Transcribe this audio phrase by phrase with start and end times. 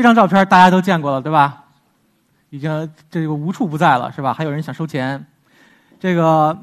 [0.00, 1.64] 这张照片大家都见过了，对吧？
[2.48, 4.32] 已经这个无处不在了，是吧？
[4.32, 5.26] 还有人想收钱。
[5.98, 6.58] 这个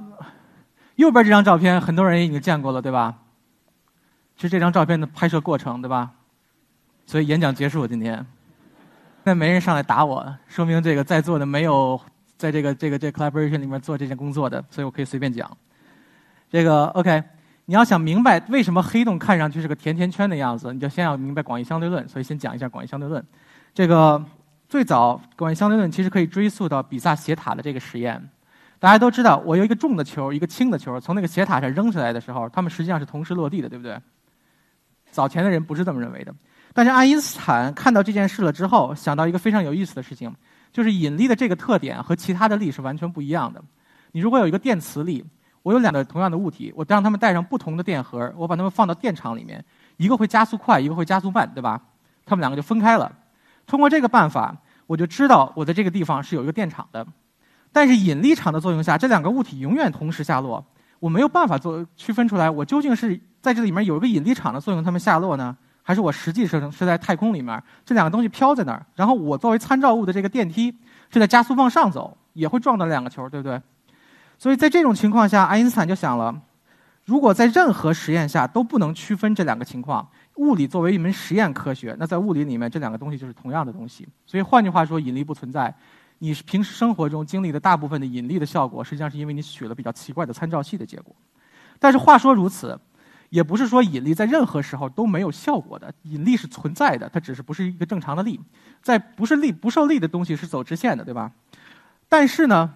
[0.95, 3.13] 右边这张照片，很多人已经见过了，对吧？
[4.37, 6.09] 是这张照片的拍摄过程，对吧？
[7.05, 8.25] 所以演讲结束今天，
[9.23, 12.01] 那没人上来打我，说明这个在座的没有
[12.37, 15.55] 在这个这个这 collaboration 里面做这件工作的，所以我可以随便讲。
[16.49, 17.23] 这个 OK，
[17.69, 22.07] 你要想明白为什么黑洞看上去是个甜甜圈的样子，你就先要明白广义相对论。
[22.07, 23.21] 所以先讲一下广义相对论。
[23.73, 24.23] 这个
[24.69, 28.29] 最早广义相对论其实可以追溯到比萨斜塔的这个实验。
[28.79, 33.99] 大家都知道，我有一个重的球，一个轻的球，从那个斜塔上扔下来的时候，它们实际上是同时落地的，对不对？
[35.11, 36.33] 早前的人不是这么认为的，
[36.73, 40.33] 但是爱因斯坦看到这件事了之后，想到一个非常有意思的事情，
[40.71, 43.61] 就是引力的这个特点和其他的力是完全不一样的。
[44.13, 45.25] 你如果有一个电磁力，
[45.67, 49.61] 我有两个同样的物体，我让它们带上不同的电荷，我把它们放到电场里面，
[49.97, 51.77] 一个会加速快，一个会加速慢，对吧？
[52.25, 53.11] 它们两个就分开了。
[53.65, 57.05] 通过这个办法，我就知道我在这个地方是有一个电场的。
[57.73, 60.65] 但是引力场的作用下，这两个物体永远同时下落，
[61.01, 70.73] 我没有办法做区分出来，我究竟是在这里面有一个引力场的作用，它们下落呢，还是我实际是是在太空里面，这两个东西飘在那儿，然后我作为参照物的这个电梯
[71.09, 73.61] 是在加速往上走，也会撞到两个球，对不对？
[74.37, 76.41] 所以在这种情况下，爱因斯坦就想了，
[77.05, 84.07] 如果在任何实验下都不能区分这两个情况，物理作为一门实验科学，那在物理里面这两个东西就是同样的东西。
[84.25, 85.73] 所以换句话说，引力不存在。
[86.19, 91.15] 你平时生活中经历的大部分的引力的效果，实际上是因为你取了比较奇怪的参照系的结果。
[91.79, 92.79] 但是话说如此，
[93.29, 95.93] 也不是说引力在任何时候都没有效果的。
[96.03, 98.39] 引力是存在的，它只是不是一个正常的力。
[98.81, 101.31] 在不是力不受力的东西是走直线的，对吧？
[102.09, 102.73] 但是呢，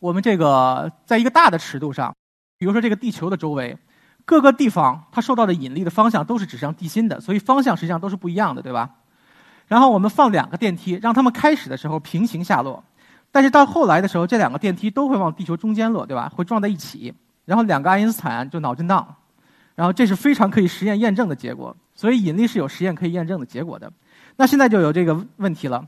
[0.00, 2.14] 我们这个在一个大的尺度上，
[2.58, 3.76] 比如说这个地球的周围，
[4.24, 8.90] 各个地方它受到的引力的方向都是指向地心的，所以方向实际上都是不一样的，对吧？
[9.68, 12.82] 然后我们放两个电梯，让它们开始的时候平行下落，
[13.30, 16.32] 但是到后来的时候，这两个电梯都会往地球中间落，对吧？
[16.34, 19.16] 会撞在一起，然后两个爱因斯坦就脑震荡，
[19.74, 21.76] 然后这是非常可以实验验证的结果。
[21.94, 23.92] 所以引力是有实验可以验证的结果的。
[24.36, 25.86] 那现在就有这个问题了：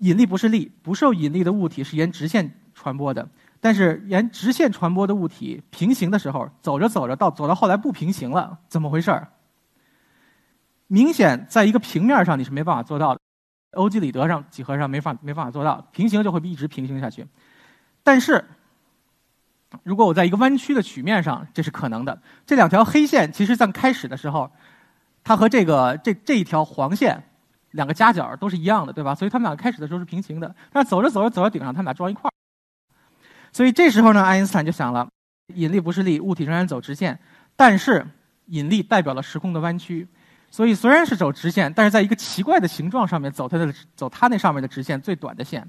[0.00, 2.52] 引力不是力，不受引力的物体是沿直线
[2.88, 3.28] 传播的，
[3.60, 9.28] 但是沿直线传播的物体平行的时候，走着走着到走到后来不平行了，怎么回事儿？
[10.86, 13.20] 明显在一个平面上你是没办法做到的，
[13.72, 17.26] 欧几里得上几何上没法没办法做到，平行就会一直平行下去。
[18.02, 18.42] 但是，
[19.82, 22.22] 如果我在一个弯曲的曲面上，这是可能的。
[22.46, 24.50] 这两条黑线其实在开始的时候，
[25.22, 27.22] 它和这个这这一条黄线
[27.72, 29.14] 两个夹角都是一样的，对吧？
[29.14, 30.56] 所以它们俩开始的时候是平行的。
[30.72, 32.37] 但走着走着走到顶上，它们俩撞一块儿。
[33.52, 35.08] 所以这时候呢，爱因斯坦就想了：
[35.54, 37.18] 引力不是力，物体仍然走直线，
[37.56, 38.06] 但是
[38.46, 40.06] 引力代表了时空的弯曲。
[40.50, 45.68] 所以虽然是走直线，但是在一个奇怪的形状上面走它的走它那上面的直线最短的线，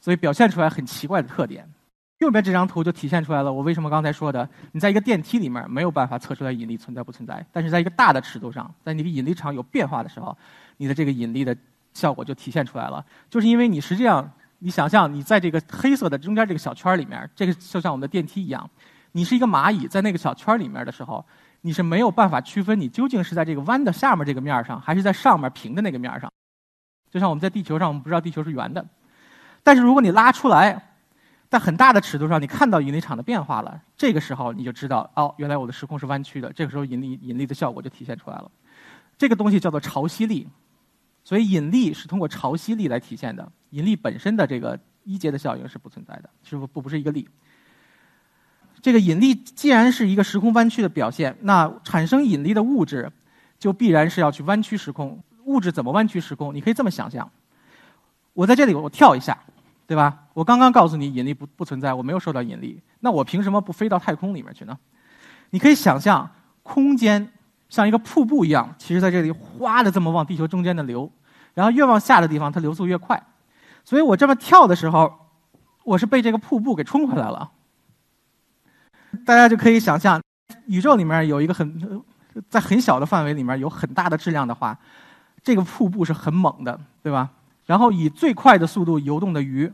[0.00, 1.66] 所以表现出来很奇怪的特点。
[2.18, 10.36] 右边这张图就体现出来了，我为什么刚才说的，你在一个电梯里面没有办法测出来引力存在不存在，但是在一个大的尺度上，在你的引力场有变化的时候，
[10.76, 11.56] 你的这个引力的
[11.92, 13.04] 效果就体现出来了。
[13.30, 14.30] 就是因为你实际上，
[14.64, 18.68] 你想象你在这个黑色的中间这个小圈里面，这个就像我们的电梯一样，
[19.12, 21.24] 你是一个蚂蚁在那个小圈里面的时候。
[21.66, 26.30] 你是没有办法区分你究竟是在这个弯的下面这个面上，还是在上面平的那个面上。
[27.10, 28.84] 就像我们在地球上，我们不知道地球是圆的。
[29.62, 30.78] 但是如果你拉出来，
[31.48, 36.52] 在很大的尺度上，你看到引力场的变化了，这个时候你就知道，哦，原来我的时空是弯曲的。
[36.52, 38.50] 这个时候引力引力的效果就体现出来了。
[39.16, 40.46] 这个东西叫做潮汐力，
[41.24, 43.50] 所以引力是通过潮汐力来体现的。
[43.70, 47.28] 引力本身的这个一阶的效应是不存在的，是不不不是一个力。
[48.80, 53.10] 这个引力既然是一个时空弯曲的表现，那产生引力的物质
[53.58, 55.18] 就必然是要去弯曲时空。
[55.44, 56.54] 物质怎么弯曲时空？
[56.54, 57.30] 你可以这么想象：
[58.34, 59.38] 我在这里，我跳一下，
[59.86, 60.26] 对吧？
[60.34, 64.78] 我刚刚告诉你引力不不存在，我没有受到引力，那我凭什么不飞到太空里面去呢？
[65.50, 66.30] 你可以想象，
[66.62, 67.32] 空间
[67.68, 71.10] 像一个瀑布一样，其实在这里哗的这么往地球中间的流，
[71.54, 73.20] 然后越往下的地方它流速越快，
[73.84, 75.12] 所以我这么跳的时候，
[75.84, 77.50] 我是被这个瀑布给冲回来了。
[79.24, 80.20] 大家就可以想象，
[80.66, 82.02] 宇宙里面有一个很
[82.48, 84.76] 在很小的范围里面有很大的质量的话，
[85.42, 87.30] 这个瀑布是很猛的，对吧？
[87.66, 89.72] 然后以最快的速度游动的鱼，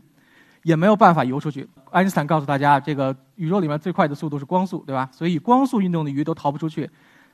[0.63, 1.67] 也没有办法游出去。
[1.89, 5.09] 爱因斯坦告诉大家，这个宇宙里面最快的速度是光速，对吧？
[5.11, 6.89] 所以光速运动的鱼都逃不出去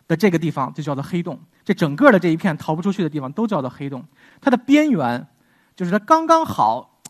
[0.08, 1.40] 的这个地方就叫做黑洞。
[1.66, 4.06] 这整个的这一片逃不出去的地方都叫做黑洞。
[4.40, 5.28] 它的边缘
[5.76, 7.02] 就是它刚刚好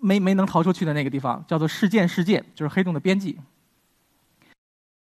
[0.00, 3.38] 没没能逃出去的那个地方，叫做事件世界，就是黑洞的边际。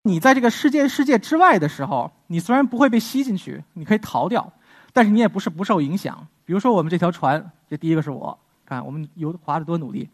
[0.02, 4.52] 你在这个事件世界之外的时候，你虽然不会被吸进去，你可以逃掉，
[4.92, 6.26] 但是你也不是不受影响。
[6.44, 10.08] 比如说我们这条船，这第一个是我，看我们游划的多努力，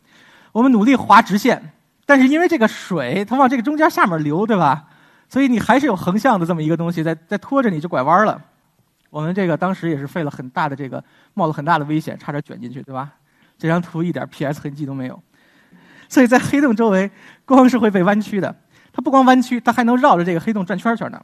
[0.52, 1.72] 我们努力划直线，
[2.06, 4.88] 但是因为这个水它往这个中间下面流，对吧？
[5.30, 8.42] 所以你还是有横向的这么一个东西在在拖着你就拐弯了。
[9.08, 11.02] 我们这个当时也是费了很大的这个
[11.34, 13.12] 冒了很大的危险，差点卷进去，对吧？
[13.56, 15.22] 这张图一点 PS 痕迹都没有，
[16.08, 17.10] 所以在黑洞周围
[17.44, 18.54] 光是会被弯曲的。
[18.92, 21.22] 它不光弯曲，它还能绕着这个黑洞转圈圈呢。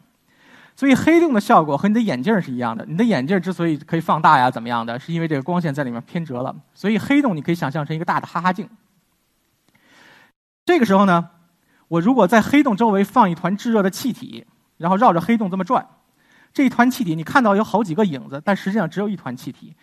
[0.76, 2.84] 所以黑洞的效果和你的眼镜是一样的。
[2.86, 6.54] 你的眼镜之所以可以放大呀，怎么样的，是因为这个光线在里面偏折了。
[6.74, 8.68] 所以黑洞你可以想象成一个大的哈哈镜。
[10.66, 11.30] 这个时候呢，
[11.88, 14.46] 我如果在黑洞周围放一团炙热的气体，
[14.76, 15.86] 然后绕着黑洞这么转，
[16.52, 19.74] 这一团气体你看到有好几个影子，但实际上只有一团气体。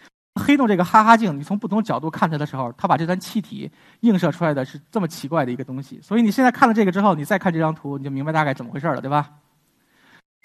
[0.42, 6.00] 黑洞这个哈哈镜，你从不同角度看它的时候，它把这团气体映射出来的是这么奇怪的一个东西。
[6.02, 9.30] 所以你现在看了这个之后，你再看这张图，你就明白大概怎么回事了，对吧？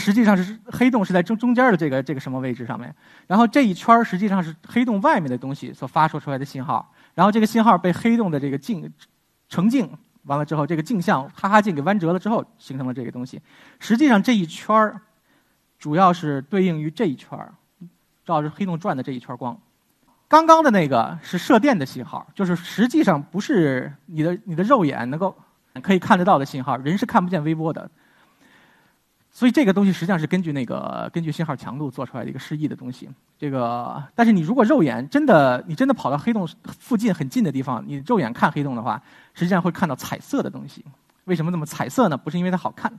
[0.00, 2.94] 实际上是黑洞是在中中间的这个这个什么位置上面，
[3.26, 8.92] 然后这一圈实际上是黑洞外面的东西所发射出来的信号，然后这个信号被黑洞的这个镜
[9.48, 9.90] 成镜
[10.28, 13.40] 完了之后，这个镜像哈哈镜给弯折了之后，形成了这个东西。
[13.80, 15.00] 实际上这一圈
[15.78, 17.36] 主要是对应于这一圈
[18.24, 19.58] 照着黑洞转的这一圈光。
[20.28, 25.34] 刚刚的那个是射电的信号，就是实际上不是你的你的肉眼能够
[25.82, 27.90] 可以看得到的信号，人是看不见微波的。
[29.38, 33.08] 所以这个东西实际上是根据那个根据信号强度做出来的一个示意的东西。
[33.38, 39.00] 这个，但是你如果肉眼真的你真的跑到黑洞附近很近的地方，你肉眼看黑洞的话，
[39.34, 40.84] 实际上会看到彩色的东西。
[41.26, 42.16] 为什么那么彩色呢？
[42.16, 42.92] 不是因为它好看。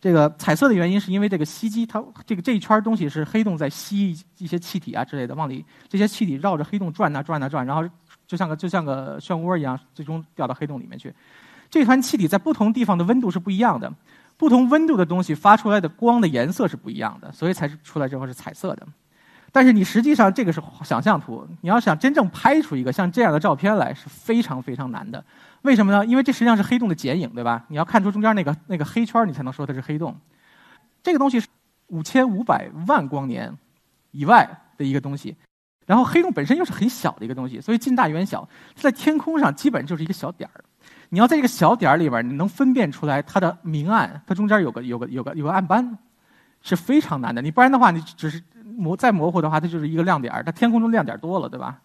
[0.00, 7.86] 这个彩色的原因是因为这个吸积，它这个这一圈东西是黑洞在吸一些气体啊之类的往里，这些气体绕着黑洞转呐转呐转，然后
[8.26, 11.12] 就像个就像个漩涡一样，最终掉到黑洞里面去。
[11.68, 13.92] 这团气体在不同地方的温度是不一样的，
[14.36, 18.86] 不同温度的东西发出来的光的颜色是不一样的，所以才是出来之后是彩色的。
[19.52, 25.24] 但是你实际上这个是想象图，你要想真正拍出一个像这样的照片来是非常非常难的。
[25.62, 26.04] 为什么呢？
[26.04, 27.64] 因为这实际上是黑洞的剪影，对吧？
[27.68, 30.16] 你要看出中间那个那个黑圈，你才能说它是黑洞。
[31.04, 31.46] 这个东西是
[31.86, 33.56] 五千五百万光年
[34.10, 35.36] 以外的一个东西，
[35.86, 40.64] 然后黑洞本身又是很小的一个东西，所以近大远小，在天空上基本就是一个小点儿。
[41.08, 45.96] 你要在这个小点儿里边，你能分辨出来它的明暗，它中间有个有个有个有个暗斑，
[46.60, 47.40] 是非常难的。
[47.40, 50.42] 你不然的话，你只是模再模糊的话，它就是一个亮点儿。
[50.42, 51.80] 它天空中亮点多了，对吧？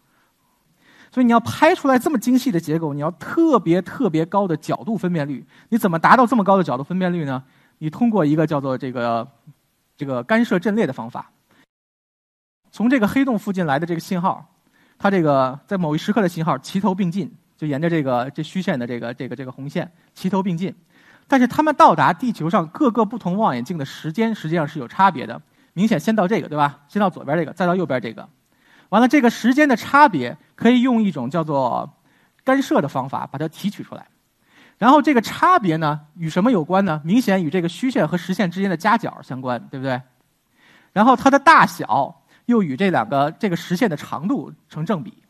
[1.11, 5.43] 所以你要拍出来这么精细的结构，你要特别特别高的角度分辨率。
[5.69, 7.43] 你怎么达到这么高的角度分辨率呢？
[7.79, 9.27] 你通过一个叫做这个
[9.97, 11.31] 这个干涉阵列的方法，
[12.71, 14.53] 从这个黑洞附近来的这个信号，
[14.99, 20.73] 它这个在某一时刻的信号齐头并进，就沿着这个这虚线的这个这个这个红线齐头并进。
[21.27, 25.41] 但是它们到达地球上各个不同望远镜的时间实际上是有差别的。
[25.73, 26.79] 明显先到这个对吧？
[26.87, 28.29] 先到左边这个，再到右边这个。
[28.87, 31.97] 完了，这个时间的差别可以用一种叫做
[32.45, 34.07] 干涉的方法把它提取出来。
[34.77, 37.01] 然后这个差别呢，与什么有关呢？
[37.03, 40.01] 明显与这个虚线和实线之间的夹角相关，对不对？
[40.93, 45.21] 然后它的大小又与这两个这个实线的长度成正比。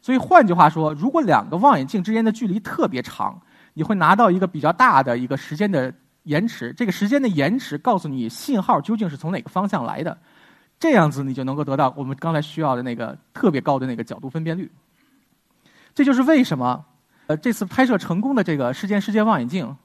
[0.00, 3.40] 所以换句话说，如果两个望远镜之间的距离特别长，
[3.74, 6.72] 你会拿到一个比较大的一个时间的延迟。
[6.72, 10.16] 这个时间的延迟告诉你信号究竟是从哪个方向来的。
[10.80, 14.70] 这样子你就能够得到我们刚才需要的那个特别高的那个角度分辨率。
[15.94, 16.84] 这就是为什么，
[17.26, 19.76] 呃，这次拍摄成功的这个事件世界望远镜，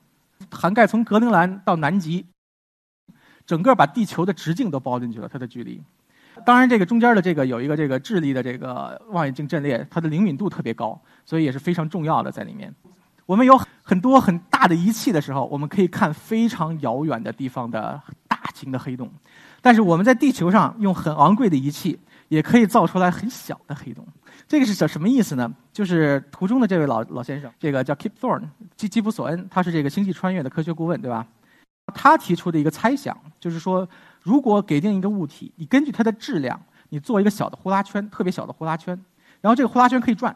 [0.51, 2.27] 涵盖从格陵兰到南极，
[3.47, 5.81] 整个把地球的直径都包进去了，它的距离。
[6.45, 12.73] 当然，这个中间的这个有一个这个智利的这个望远镜阵列，它的灵敏度特别高，所以也是非常重要的在里面。
[13.25, 19.09] 我们有很多很大的仪器的时候，我们可以看非常遥远的地方的大型的黑洞。
[19.61, 21.97] 但是我们在地球上用很昂贵的仪器，
[22.27, 24.05] 也可以造出来很小的黑洞。
[24.45, 25.49] 这个是什什么意思呢？
[25.71, 31.25] 就是图中的这位老老先生，这个叫 Kip Thorne 基基普索恩，他是这个星际穿越的科学顾问，对吧？
[31.93, 33.87] 他提出的一个猜想，就是说，
[34.23, 38.99] 如果给定一个物体，你根据它的质量，你做一个小的呼啦圈，特别小的呼啦圈，
[39.41, 40.33] 然后这个呼啦圈可以转，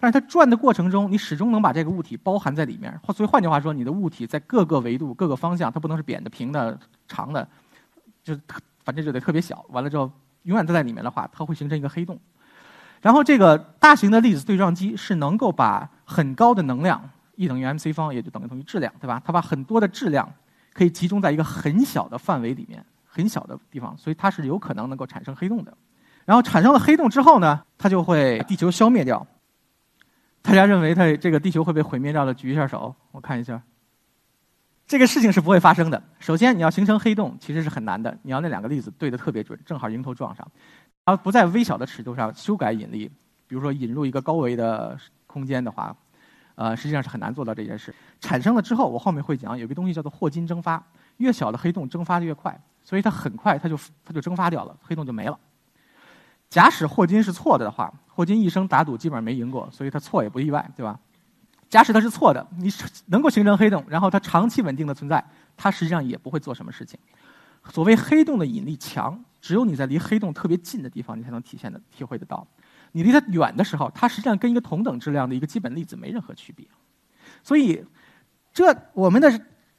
[0.00, 3.00] 但是它转的过程中，你始终能把这个物体包含在里面。
[3.14, 6.76] 所以换句话说，你的物体在各个维度、各个方向，它不能是扁的、平的、
[7.06, 7.48] 长的，
[8.24, 8.36] 就
[8.82, 9.64] 反正就得特别小。
[9.68, 10.10] 完了之后，
[10.42, 12.18] 永远都在里面的话，它会形成一个黑洞。
[13.00, 19.22] 然后这个大型的粒子对撞机是能够把很高的能量，E 等于 mc 方，也就等于等于质量，对吧？
[19.24, 20.28] 它把很多的质量
[20.72, 25.76] 可以集中在一个很小的范围里面，很小的地方，所以它是有可能能够产生黑洞的。
[26.24, 29.26] 然后产生了黑洞之后呢，它就会地球消灭掉。
[30.42, 33.60] 大家认为它这个地球会被毁灭掉的，举一下手，我看一下。
[34.86, 36.02] 这个事情是不会发生的。
[36.18, 40.46] 首先，你要形成黑洞其实是很难的，你要那两个粒子对的特别准，正好迎头撞上。
[41.04, 43.10] 而不在微小的尺度上修改引力，
[43.46, 44.96] 比如说引入一个高维的
[45.26, 45.94] 空间的话，
[46.54, 47.94] 呃，实际上是很难做到这件事。
[48.20, 50.82] 产生了之后，我后面会讲，有个东西叫做霍金蒸发，
[51.18, 52.58] 越小的黑洞蒸发的越快，
[52.88, 55.38] 所以它很快它就它就蒸发掉了，黑洞就没了。
[56.48, 60.98] 假使霍金是错的的话，霍金一生打赌基本上没赢过，所以他错也不意外，对吧？
[61.68, 62.70] 假使他是错的，你
[63.08, 65.22] 能够形成黑洞，然后它长期稳定的存在，
[65.54, 66.98] 它实际上也不会做什么事情。
[67.68, 72.46] 所谓黑洞的引力强，只有你在离黑洞特别近的地方，你才能体现的、体会得到。
[72.92, 76.66] 你离它远的时候，它实际上跟一个同等质量的一个基本粒子没任何区别。
[77.42, 77.84] 所以，
[78.54, 79.30] 这我们的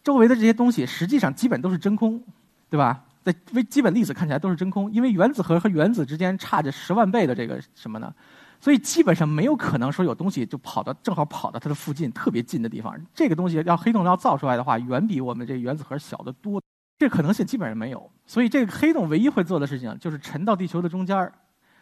[0.03, 2.23] 周围的这些东西，实际上基本都是真空，
[2.69, 3.03] 对吧？
[3.21, 8.13] 在微基本粒子看起来都是真空，因为原子核和原子之间差着十万倍的这个什么呢？
[8.61, 12.93] 所以基本上没有可能说有东西就跑到正好跑到它的附近特别近的地方。
[13.13, 16.61] 这个东西要黑洞要造出来的话，远比我们这原子核小得多，
[16.97, 18.09] 这可能性基本上没有。
[18.25, 21.31] 所以这个黑洞唯一会做的事情就是沉到地球的中间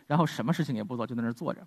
[0.05, 1.61] 然后什么事情也不做，就在那儿坐着。